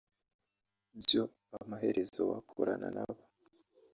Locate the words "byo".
1.01-1.23